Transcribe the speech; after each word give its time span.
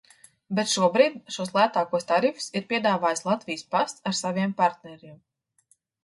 "Bet 0.59 0.69
šobrīd 0.75 1.17
šos 1.33 1.51
lētākos 1.57 2.07
tarifus 2.11 2.47
ir 2.59 2.65
piedāvājis 2.71 3.21
"Latvijas 3.27 3.65
pasts" 3.75 4.07
ar 4.13 4.17
saviem 4.21 4.55
partneriem." 4.63 5.21